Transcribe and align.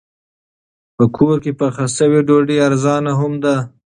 په 0.95 1.03
کور 1.15 1.35
کې 1.43 1.51
پخه 1.59 1.85
شوې 1.97 2.19
ډوډۍ 2.27 2.57
ارزانه 2.67 3.11
هم 3.19 3.33
ده. 3.43 3.55